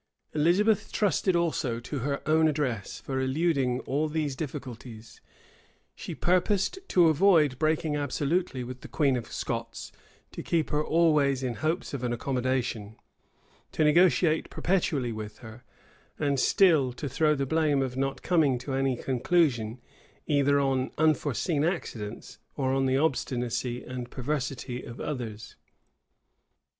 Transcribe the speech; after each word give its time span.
Elizabeth 0.33 0.91
trusted 0.91 1.35
also 1.35 1.79
to 1.79 1.99
her 1.99 2.23
own 2.27 2.47
address, 2.47 2.99
for 2.99 3.21
eluding 3.21 3.81
all 3.81 4.07
these 4.09 4.35
difficulties: 4.35 5.21
she 5.93 6.15
purposed 6.15 6.79
to 6.87 7.07
avoid 7.07 7.59
breaking 7.59 7.95
absolutely 7.95 8.63
with 8.63 8.81
the 8.81 8.87
queen 8.87 9.15
of 9.15 9.31
Scots, 9.31 9.91
to 10.31 10.41
keep 10.41 10.71
her 10.71 10.83
always 10.83 11.43
in 11.43 11.53
hopes 11.53 11.93
of 11.93 12.03
an 12.03 12.11
accommodation, 12.11 12.95
to 13.73 13.83
negotiate 13.83 14.49
perpetually 14.49 15.11
with 15.11 15.37
her, 15.37 15.63
and 16.17 16.39
still 16.39 16.91
to 16.93 17.07
throw 17.07 17.35
the 17.35 17.45
blame 17.45 17.83
of 17.83 17.95
not 17.95 18.23
coming 18.23 18.57
to 18.57 18.73
any 18.73 18.95
conclusion, 18.97 19.79
either 20.25 20.59
on 20.59 20.89
unforeseen 20.97 21.63
accidents, 21.63 22.39
or 22.57 22.73
on 22.73 22.87
the 22.87 22.97
obstinacy 22.97 23.83
and 23.83 24.09
perverseness 24.09 24.83
of 24.83 24.99
others. 24.99 25.57